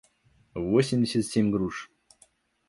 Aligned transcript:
восемьдесят 0.73 1.27
семь 1.31 1.51
груш 1.53 1.91